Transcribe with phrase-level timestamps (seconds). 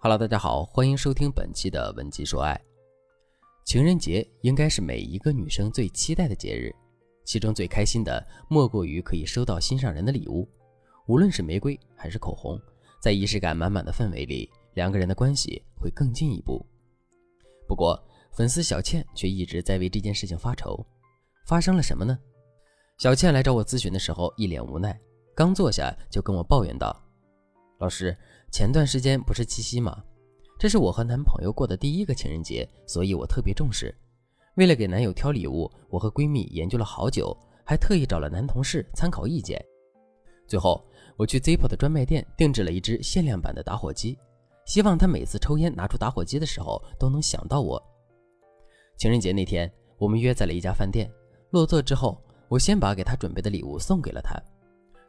[0.00, 2.56] Hello，大家好，欢迎收听本期的文姬说爱。
[3.64, 6.72] 情人节应该是每一个女生最期待的节日，
[7.24, 10.48] 其中最开心的莫过于可以收到心上人的礼物，
[11.08, 12.56] 无论是玫瑰还是口红，
[13.02, 16.64] 在仪式感满满的氛围里，两个人的关系会更进一步。
[17.66, 20.86] 不过，粉丝小倩却一直在为这件事情发愁。
[21.44, 22.16] 发生了什么呢？
[22.98, 24.96] 小倩来找我咨询的时候，一脸无奈，
[25.34, 26.96] 刚坐下就跟我抱怨道
[27.78, 28.16] ：“老师。”
[28.50, 30.02] 前段时间不是七夕吗？
[30.58, 33.94] 这是我和男朋友过的第一个情人节，所以我特别重视。
[34.54, 39.62] 为了给男友挑礼物，我和闺蜜研究了好久，还特意找了男同事参考意见。
[40.46, 40.82] 最后，
[41.18, 44.18] 我去 Zippo 的专卖店定制了一只限量版的打火机，
[44.64, 47.80] 希望他每次抽烟拿出打火机的时候都能想到我。
[48.96, 51.08] 情人节那天，我们约在了一家饭店。
[51.50, 52.18] 落座之后，
[52.48, 54.34] 我先把给他准备的礼物送给了他。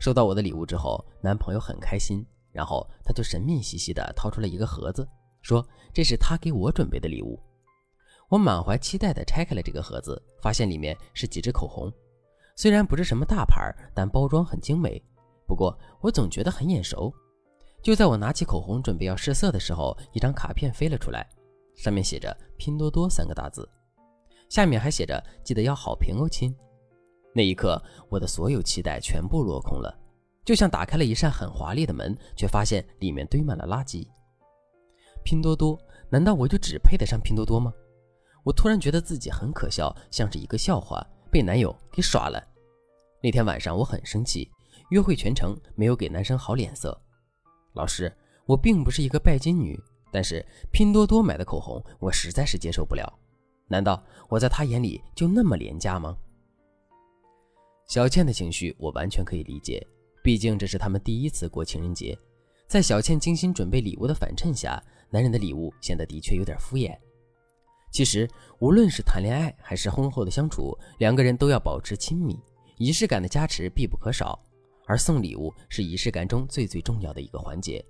[0.00, 2.26] 收到我的礼物之后，男朋友很开心。
[2.52, 5.06] 然后他就神秘兮兮地掏出了一个盒子，
[5.42, 7.38] 说：“这是他给我准备的礼物。”
[8.28, 11.92] 我满怀期待地拆开了这个盒子，发现里面是几支口红，
[12.56, 15.02] 虽然不是什么大牌，但包装很精美。
[15.46, 17.12] 不过我总觉得很眼熟。
[17.82, 21.26] 就在我拿起口红准备要试色的时候，一张卡片飞了出来，
[21.76, 23.66] 上面写着“拼多多”三个大字，
[24.50, 26.54] 下面还写着“记得要好评哦，亲”。
[27.32, 29.96] 那一刻，我的所有期待全部落空了。
[30.48, 34.08] 就像打开了一扇很华丽的门，却发现里面堆满了垃圾。
[35.22, 37.70] 拼多多，难道我就只配得上拼多多吗？
[38.44, 42.42] 我突然觉得自己很可笑，像是一个笑话，被男友给耍了。
[43.22, 44.50] 那天晚上我很生气，
[44.88, 46.98] 约会全程没有给男生好脸色。
[47.74, 48.10] 老师，
[48.46, 49.78] 我并不是一个拜金女，
[50.10, 53.06] 但是拼多多买的口红我实在是接受不了。
[53.66, 56.16] 难道我在他眼里就那么廉价吗？
[57.86, 59.86] 小倩的情绪我完全可以理解。
[60.22, 62.18] 毕竟这是他们第一次过情人节，
[62.66, 66.96] 在小倩精心准备礼物的反衬下，男人的礼物显得的确有点敷衍。
[67.90, 68.28] 其实，
[68.58, 72.38] 无论是谈恋爱还是婚后的相处，两个人都要保持亲密，
[72.76, 74.38] 仪式感的加持必不可少。
[74.86, 77.84] 而送礼物是仪式感中最最重要的一个环节。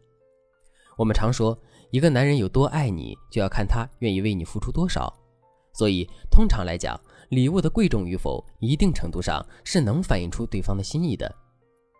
[0.97, 1.57] 我们常说，
[1.91, 5.13] 一个男人有多爱你，就要看他愿意为你付出多少。
[5.73, 7.01] 所以，通常来讲，
[7.31, 11.33] 礼物的贵重与否，一定程度上是能反映出对方的心意的。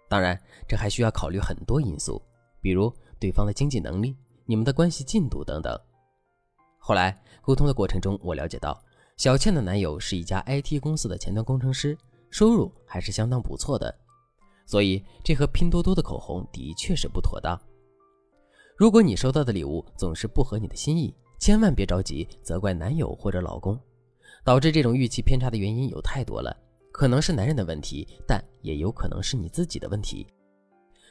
[0.09, 2.21] 当然，这还需要考虑很多因素，
[2.61, 5.79] 比如对方的经济能力、你们的关系进度等等。
[6.79, 8.83] 后来沟通的过程中，我了解到
[9.17, 11.97] 小倩的男友是一家 IT 公司的前端工程师，
[12.31, 13.95] 收入还是相当不错的，
[14.65, 17.61] 所以这盒拼多多的口红的确是不妥当。
[18.77, 23.79] 如果你收到的礼物总是不合你的心意，千万别着急责怪男友或者老公，
[24.45, 26.57] 导致这种预期偏差的原因有太多了。
[26.99, 30.27] 可能是男人的问题，但也有可能是你自己的问题。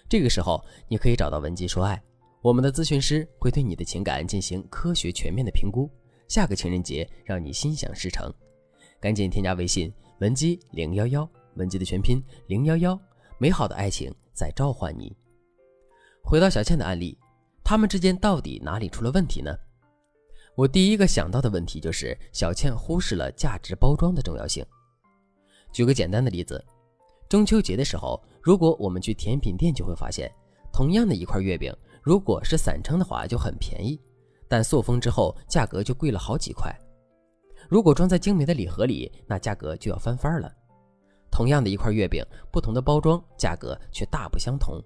[0.10, 1.98] 这个时候，你可以找到文姬说爱，
[2.42, 5.90] 我们的咨询师会对你的情感进行科学全面的评估。
[6.28, 8.30] 下个情人节，让你心想事成，
[9.00, 9.90] 赶紧添加微信
[10.20, 13.00] 文姬零幺幺，文姬的全拼零幺幺，
[13.38, 15.16] 美好的爱情在召唤你。
[16.22, 17.18] 回到小倩的案例，
[17.64, 19.56] 他们之间到底哪里出了问题呢？
[20.54, 24.66] 我第一个想到的问题就是小倩忽视了价值包装的重要性。
[25.72, 26.64] 举个简单的例子，
[27.30, 30.32] 中秋节的时候，如果我们去甜品店，就会发现，
[30.72, 34.00] 同样的一块月饼，如果是散称的话就很便宜，
[34.48, 36.74] 但塑封之后价格就贵了好几块。
[37.70, 40.52] 如果装在精美的礼盒里，那价格就要翻番了。
[41.30, 44.82] 同样的一块月饼，不同的包装，价格却大不相同，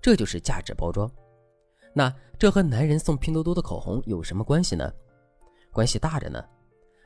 [0.00, 1.10] 这就是价值包装。
[1.94, 4.92] 那这和男人送拼多多的口红有什么关系呢？
[5.72, 6.44] 关系大着呢。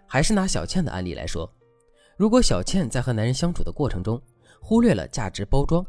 [0.07, 1.51] 还是拿小倩的案例来说。
[2.17, 4.21] 如果小倩在和男人相处的过程中
[4.61, 5.85] 忽略了价值包装，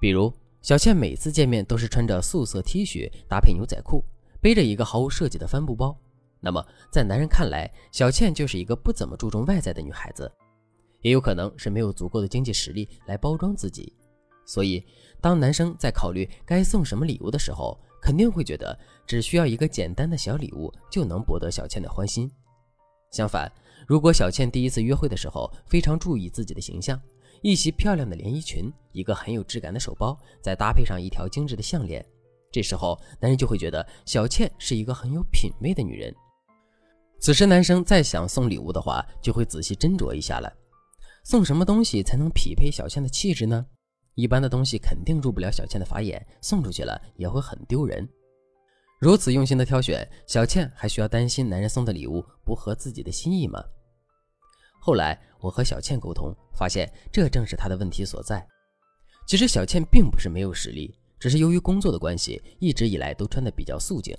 [0.00, 0.32] 比如
[0.62, 4.02] 小倩每次见面都是穿着素色 T 恤搭配牛仔裤，
[4.40, 5.96] 背着一个毫无设计的帆布包，
[6.40, 10.30] 那么在男人看来，小倩就是一个不怎么注重外在的女孩子，
[11.00, 13.92] 也有可能是没有足够的经济实力来包装自己。
[14.46, 14.82] 所以，
[15.20, 22.30] 当男生在考虑该送什么礼物的时候，肯定会觉得只需要一个简单的小礼物就能博得小倩的欢心。
[23.10, 23.50] 相反，
[23.86, 27.00] 如果小倩第一次约会的时候非常注意自己的形象，
[27.42, 32.04] 一袭漂亮的连衣裙，一个很有质感的手包，再搭配上一条精致的项链，
[32.52, 36.14] 这时候男人就会觉得小倩是一个很有品味的女人。
[37.20, 40.52] 此时男生再想送礼物的话，就会仔细斟酌一下了。
[41.24, 43.66] 送什么东西才能匹配小倩的气质呢？
[44.14, 48.08] 一般的东西肯定入不了小倩的法眼，送出去了也会很丢人。
[48.98, 53.62] 如此用心的挑选，小倩还需要担心男人送的礼物不合自己的心意吗？
[54.80, 58.44] 后来我和小倩沟通，发现这正是她的问题所在。
[59.24, 64.16] 其实小倩并不是没有实力，只是由于工作的关系，一直以来都穿的比较素净。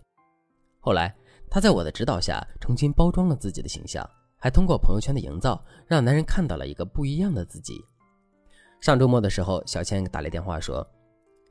[0.79, 1.13] 后来，
[1.49, 7.83] 她在我的指导下重新包装了自己的形象，还通过朋友圈的营造，让男人看到了一个不一样的自己。
[8.79, 10.87] 上周末的时候，小倩打来电话说：“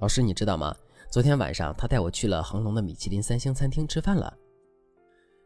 [0.00, 0.74] 老师，你知道吗？
[1.10, 4.36] 昨天晚上他带我去了恒隆的米其林三星餐厅吃饭了。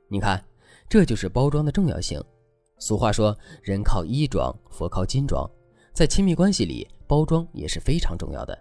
[0.09, 0.45] 你看，
[0.89, 2.21] 这就是包装的重要性。
[2.79, 5.49] 俗话说，人靠衣装，佛靠金装，
[5.95, 8.59] 在亲密关系里，包装也是非常重要的。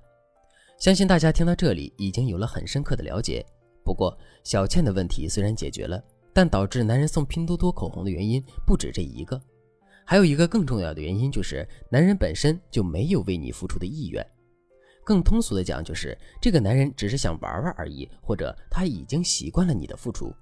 [0.77, 3.43] 相信大家听到这里已经有了很深刻的了解。
[3.83, 5.99] 不过，小倩的问题虽然解决了，
[6.31, 9.41] 但导致男人送拼多多口红的原因不止这一个。”
[10.05, 14.23] 还有一个更重要的原因，就是男人本身就没有为你付出的意愿。
[15.11, 20.33] 更通俗的讲，就是这个男人只是想玩玩而已，或者他已经习惯了你的付出。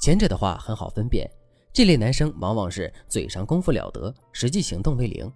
[0.00, 1.30] 前者的话很好分辨，
[1.72, 5.32] 这类男生往往是嘴上功夫了得，实际行动为零。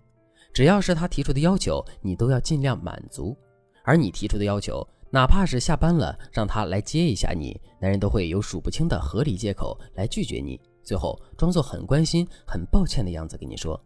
[0.52, 3.36] 只要是他提出的要求，你都要尽量满足。
[3.84, 10.60] 而你提出的要求，哪怕是下班了让他来接一下你，男人都会有数不清的合理借口来拒绝你。
[10.82, 13.80] 最后装作很关心、很抱歉的样子跟你说：“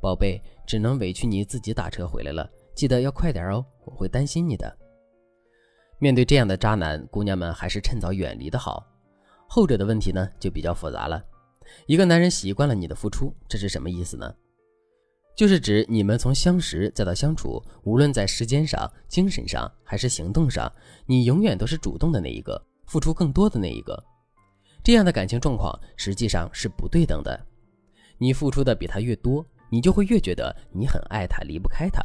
[0.00, 2.48] 宝贝，只能委屈你自己打车回来了，
[2.78, 4.72] 记得要快点哦，我会担心你的。”
[5.98, 8.86] 面对这样的渣男，姑娘们还是趁早远离的好。
[9.48, 11.20] 后者的问题呢，就比较复杂了。
[11.86, 14.32] 一个男人习惯了你的付出，这是什么意思呢？
[15.34, 20.72] 就是指你们从相识再到相处，无论在时间上、精神上还是行动上，
[21.04, 24.00] 你永远都是主动的那一个，付出更多的那一个。
[24.84, 27.44] 这样的感情状况实际上是不对等的，
[28.18, 32.00] 你付出的比他越多，你就会越觉得你很爱他，离不开他。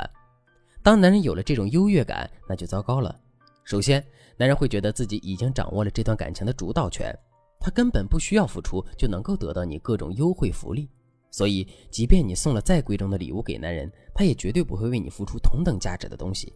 [0.84, 3.18] 当男人有了这种优越感，那就糟糕了。
[3.64, 7.18] 首先，男人会觉得自己已经掌握了这段感情的主导权，
[7.58, 10.90] 他根本不需要付出就能够得到你各种优惠福利，
[11.32, 16.54] 所以即便你送了再贵重的礼物给男人，他也绝对不会为你付出同等价值的东西。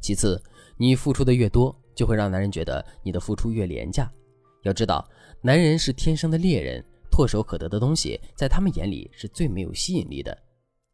[0.00, 0.42] 其次，
[0.78, 4.10] 你付出的越多，就会让男人觉得你的付出越廉价。
[4.62, 5.06] 要知道，
[5.42, 10.36] 男人是天生的猎人，唾手可得的东西在他们眼里是最没有吸引力的，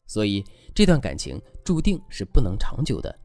[0.06, 3.18] 所以这段感情注定是不能长久的。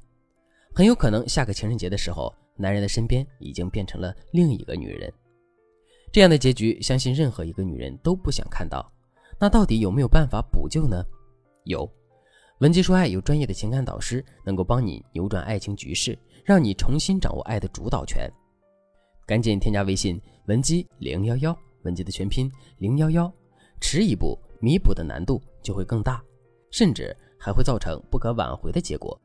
[0.73, 5.11] 很有可能下个情人节的时候，男人的身边已经变成了另一个女人。
[6.11, 8.91] 这样的结局，相信任何一个女人都不想看到。
[9.39, 11.03] 那到底有没有办法补救呢？
[11.65, 11.89] 有，
[12.59, 18.29] 文姬说爱有专业的情感导师，能够帮你扭转爱情局势，让你重新掌握爱的主导权。
[19.25, 23.31] 赶紧添加微信文姬零幺幺，文姬的全拼零幺幺，
[23.79, 26.23] 迟一步弥补的难度就会更大，
[26.71, 29.19] 甚至还会造成不可挽回的结果。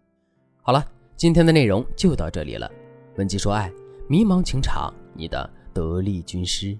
[0.62, 0.84] 好了，
[1.16, 2.70] 今天的内容就到这里了。
[3.16, 3.72] 文姬说爱，
[4.08, 6.78] 迷茫情场，你的得力军师。